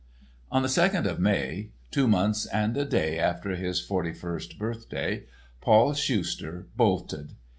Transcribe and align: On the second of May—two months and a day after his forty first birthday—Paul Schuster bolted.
On 0.51 0.63
the 0.63 0.67
second 0.67 1.05
of 1.05 1.19
May—two 1.19 2.07
months 2.07 2.47
and 2.47 2.75
a 2.75 2.85
day 2.85 3.19
after 3.19 3.51
his 3.55 3.79
forty 3.79 4.13
first 4.13 4.57
birthday—Paul 4.57 5.93
Schuster 5.93 6.65
bolted. 6.75 7.33